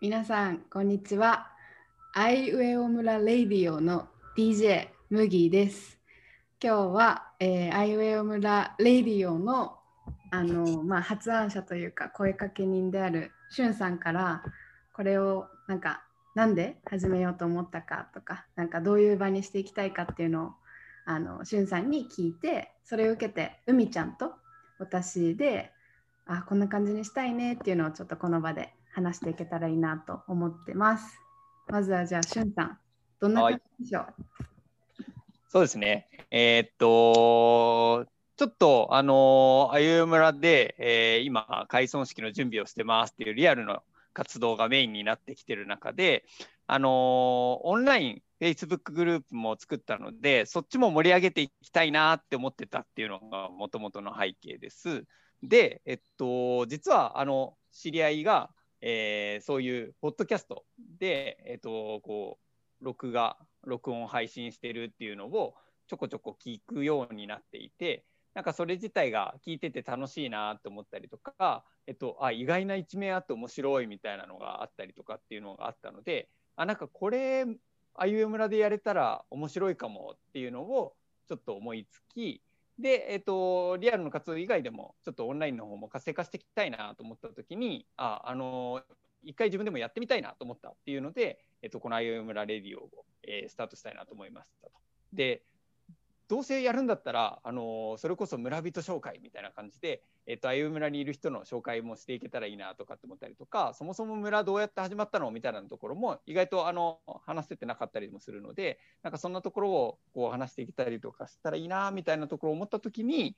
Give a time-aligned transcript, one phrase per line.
[0.00, 1.48] 皆さん、こんにちは。
[2.14, 5.98] あいうえお村レイディオの DJ 麦です。
[6.62, 9.76] 今日は、えーあいうえお村レイディオの
[10.30, 14.44] あの、まあ、発案者というか声かけ人であるしゅんさんから
[14.92, 16.04] これをなんか
[16.36, 20.50] なんで始めようと思ったかとかなんかどういう場にしていきたいかっていうのを
[21.06, 24.30] あのしゅんさんに聞いてそれを受けて海ちゃんと
[24.78, 25.72] 私で
[26.24, 31.20] あこんな感じにしたいねっていうのをちょっとこの場で話していけたらいいなと思ってます。
[31.68, 32.78] まずはじゃあしゅんさん
[33.20, 34.14] どんな感じでしょう、
[35.48, 36.08] そうですね。
[36.30, 38.06] えーっと、
[38.36, 46.24] ちょっと、あの、あゆ村で、えー今、開村式の準備をしてますっていうリアルの活動がメインになってきてる中で、
[46.66, 55.04] あの、オンライン、Facebook グループも作ったので、そっちも盛り上げていきたいなって思ってたっていうのがもともとの背景です。
[55.42, 58.50] で、えっと、実は、あの、知り合いが、
[58.80, 60.64] えーそういうポッドキャスト
[60.98, 62.38] で、えっと、こ
[62.80, 65.54] う、録画、録音配信してるっていうのを
[65.86, 77.46] ちょこちょこ聞くようになっていて、なんかそれ自体が聞いてて楽しいなと思ったりとか、えっと、あ、意外な一面あって面白いみたいなのがあったりとかっていうのがあったので、あ、なんかこれ、
[77.94, 80.94] あゆえ村でやれたら面白いかもっていうのを
[81.26, 82.42] ちょっと思いつき、
[82.78, 88.82] で、えっと、リアルの活動以外でも、ちょっとオンラインの方も活性化していきたいなと思ったときに、あ、あの、
[89.22, 92.90] 一回自分でもやってみたいなと思ったっていうので、えっと、このあゆえ村レディオを、
[93.24, 94.72] えースタートしたいなと思いましたと。
[95.12, 95.42] で、
[96.28, 113.34] どうせやるんだったら、あのそれこそ村人紹介みたいな感じで、えっと、あゆ村にいる人の紹介もしていけたらいいなとかって思ったりとか、そもそも村どうやって始まったのみたいなところも意外とあの話せてなかったりもするので、なんかそんなところをこう話していけたりとかしたらいいなみたいなところを思ったときに、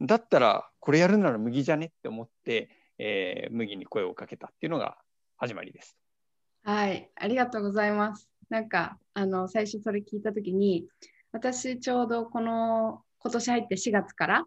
[0.00, 4.98] だったらこれやるなら麦じゃねって思って、えー麦に声をかけたっていうのが
[5.36, 5.96] 始まりです。
[6.62, 8.28] はい、ありがとうございます。
[8.50, 10.86] なんかあの最初それ聞いたときに
[11.32, 14.44] 私ちょうどこの今年入って4月から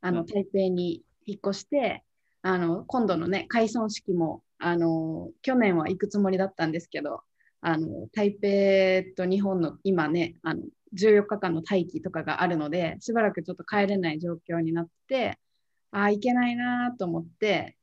[0.00, 0.26] あの、うん。
[0.26, 2.04] 台北に引っ越して
[2.42, 7.20] あの今度のね開村式もあの去年は行くつもりだったんですけど
[7.60, 10.62] あの台北と日本の今ねあの
[10.94, 15.38] 14日間の待機とかがあるのでしばらくちょっと帰れない状況になって
[15.90, 17.76] ああ行けないなと思って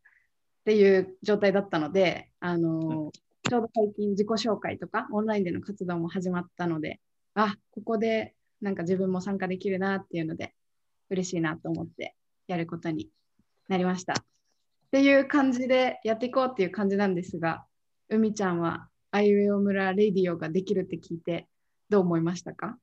[0.61, 3.11] っていう状態だったのであの、
[3.49, 6.99] ちょうど最近自己紹介とかオンラインでの活動も始まったので、
[7.35, 10.53] あ、ここでなんか自分も参加できるなっていうので、
[11.09, 12.15] 嬉しいなと思って
[12.47, 13.09] やることに
[13.67, 14.13] なりました。
[14.13, 14.15] っ
[14.91, 17.65] ていう感じでやっていこうっていう感じなんですが、
[18.09, 21.47] 海ちゃんはあいうえお村レディオができるって聞いて
[21.89, 22.77] どう思いましたか？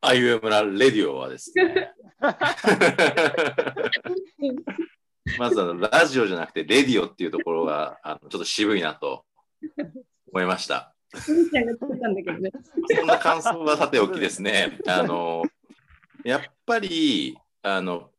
[0.00, 1.92] あゆえ村レディオはですね、
[5.38, 9.24] まずあのラジオじゃなくてレディオっていうところがあのちょっと渋いなと
[10.32, 10.91] 思いました。
[11.12, 12.50] 海ちゃんが作ったんだけどね。
[12.96, 15.42] そんな感想はさておきですね、 あの
[16.24, 18.10] やっぱりあの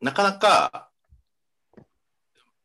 [0.00, 0.90] なかなか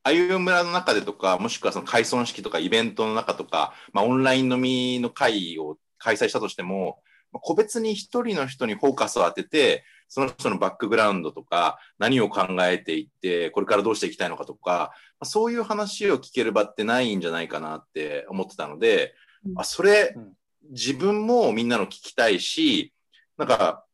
[0.04, 7.00] あゆえ村の中でとか、もしくはその開村式とかイベントの中とか、まあ、オンライン飲みの会を開催したとしても、
[7.32, 19.14] まあ個別に一人の人にフォーカスを当てて、その人のバックグラウンドとか、何を考えていって、これからどうしていきたいのかとか、まあそういう話を聞ける場ってないんじゃないかなって思ってたので、
[19.46, 20.34] うんあそれうん、
[20.72, 22.94] 自分もみんなの聞きたいし、
[23.38, 23.86] なんか、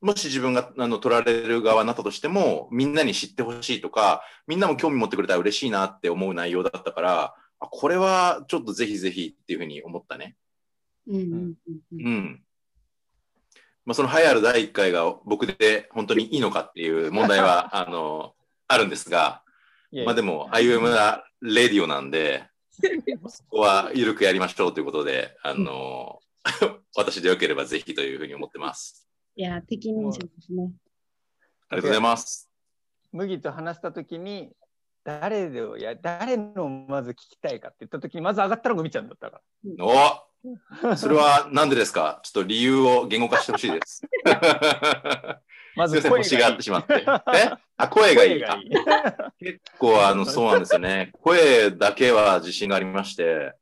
[0.00, 10.36] もし自分があの取られる側になったとしても、みんなに知ってほしいとか、みんなも興味持ってくれたら嬉しいなって思う内容だったから、あこれはちょっとぜひぜひっていうふうに思ったね。
[11.08, 11.54] うんうんうん
[11.92, 12.42] うんうん。
[13.86, 18.34] まあ、その栄えある第1回が僕で本当にいいのかっていう問題は、 あの、
[18.66, 19.42] あるんですが、
[20.04, 22.50] まあでも、IUM なレディオなんで、
[23.28, 26.20] そこは緩くやりましょうということで、あの、
[26.96, 29.08] 私でよければぜひというふうに思ってます。
[29.36, 30.72] いや、適任者ですね。
[31.68, 32.50] ありがとうございます。
[33.12, 34.50] 麦と話したときに、
[35.04, 39.40] 誰でや誰のをまず聞きたいかって言ったときに、まず上がったのが海ちゃんだったか
[39.78, 39.84] ら。
[39.84, 40.26] お
[40.96, 42.20] それはなんでですか？
[42.22, 44.02] ちょっと理由を言語化してほしいです。
[45.76, 46.94] ま すずいません、星があってしまって。
[47.34, 47.50] え？
[47.76, 48.44] あ、声がいい。
[48.44, 48.58] あ
[49.38, 51.12] 結構、あの、そうなんですよね。
[51.20, 53.52] 声だけは自信がありまして、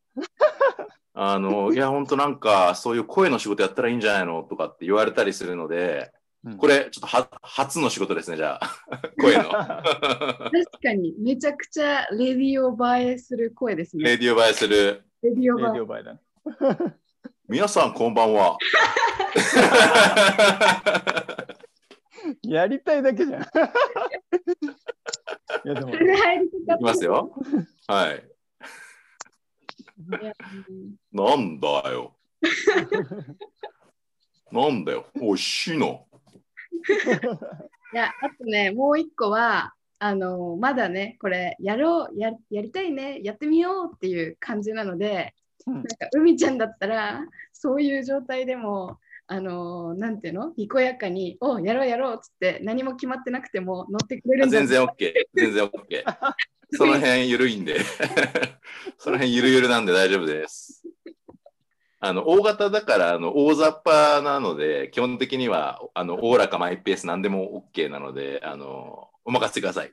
[1.14, 6.12] あの、 いや、本当なんか、そういう声の仕事やったらいいんじゃないのとかって言われたりするので、
[6.58, 8.78] これ、ちょっとは初の仕事ですね、じゃあ。
[9.18, 9.44] 声の。
[9.50, 10.50] 確
[10.82, 14.04] かに、めちゃくちゃレディオ映えする声ですね。
[14.04, 15.04] レディオ映えする。
[15.22, 16.20] レディオ映ィオバイだ。
[17.48, 18.58] 皆さん、こんばんは。
[22.42, 23.42] やりたいだけじゃん。
[23.42, 23.46] い
[25.64, 26.04] やでもいき
[26.82, 27.34] ますよ。
[27.86, 28.22] はい。
[31.12, 32.16] なんだよ。
[34.52, 35.06] なんだよ。
[35.20, 36.06] おいしいの。
[37.92, 50.52] いや、あとね、もう一個は、あの、まだね、これ、やろうや、やりたいね、やってみようっていう感じなので、うんなんか、海ちゃんだったら、そういう状態でも、あの、なんていうの？
[50.56, 55.12] にこやかに、おやろうやろうっつって、何も決まってなくても乗ってくれるんじゃない全然 OK。
[55.34, 56.04] 全然 OK。
[56.76, 57.80] その辺ゆるいんで。
[58.98, 60.82] その辺ゆるゆるなんで大丈夫です。
[62.00, 69.92] あの大型だからあの大雑把なので基本的にはあのおおらかマイペース何でも OK なのであのお任せください。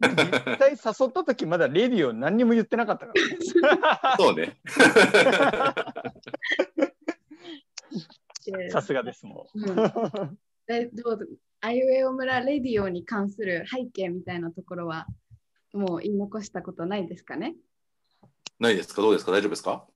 [0.00, 3.12] 実際誘った時まだレディオ何にも言ってなかったか
[3.82, 4.16] ら。
[4.18, 4.58] そうね。
[8.46, 9.76] で さすがですもうん
[10.66, 11.24] でどうぞ
[11.60, 15.06] あいうえお村レディオに関する背景みたいなところは、
[15.72, 17.56] もう言い残したことないですかね？
[18.60, 19.02] ないですか？
[19.02, 19.32] どうですか？
[19.32, 19.86] 大丈夫ですか？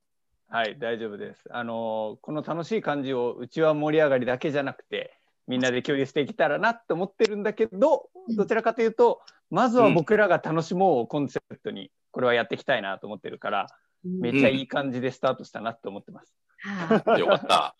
[0.50, 0.54] う。
[0.54, 1.44] はい、大丈夫です。
[1.52, 5.16] あのこの楽しい感じをうちは盛り上がりだけじゃなくて、
[5.46, 9.20] みんなで共有していけたらなって思ってるんだけど、どちらかというと、
[9.52, 13.66] まずは僕らが楽しもうをコンセプトに、これはやっていきたいなと思ってるから、
[14.02, 16.34] めっちゃいい感じでスタートしたなって思ってます。
[16.64, 17.76] はあよかった。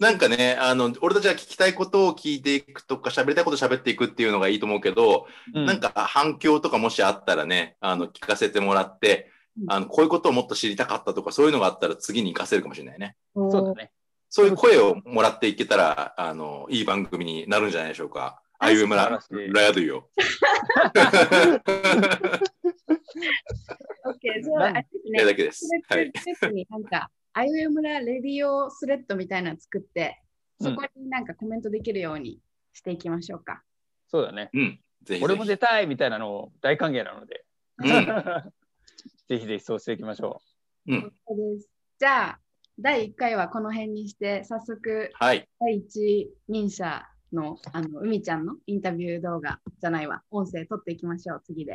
[0.00, 9.30] なんかね、あの、俺たちが聞きたいことを聞いていくとか、喋りたいことを喋っていくっていうのがいいと思うけど、うなんか反響とかもしあったらね、あの、聞かせてもらって、
[9.68, 13.16] あの、こういうことをもっと知りたかったとか、そういうのがあったら次に活かせるかもしれないね。
[13.34, 13.92] そうだね。
[14.30, 18.42] そういう声をもらっていけたら、あの、いい番組になるんじゃないでしょうか。
[18.58, 20.08] あいう村、素晴らラヤドゥよ。
[24.04, 25.68] OK、じゃあ、れですいやだね、けです
[26.70, 30.22] なんか、あいうえ村レディオスレッドみたいなの作って、
[30.60, 32.40] そこになんかコメントできるように
[32.72, 33.62] していきましょうか。
[34.08, 34.50] そうだね。
[34.52, 34.80] うん。
[35.22, 37.44] 俺も出たいみたいなの大歓迎なので、
[37.78, 37.88] うん。
[39.28, 40.40] ぜひぜひそうしていきましょ
[40.86, 41.12] うん。
[41.26, 41.68] そうです
[41.98, 42.40] じゃあ、
[42.78, 45.48] 第1回はこの辺にして、早速、はい。
[45.60, 51.72] 第一人者のあの海ちゃんのインタビュー動画じゃないわ、音声撮っていきましょう、次で。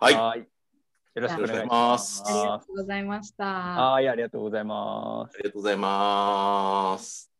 [0.00, 0.04] う。
[0.04, 0.14] はい。
[0.14, 0.40] はい。
[0.40, 2.22] よろしくお願いします。
[2.26, 3.44] ありがとうございました。
[3.44, 5.38] はい、ありがとうございますあ。
[5.38, 7.33] りがとうございます。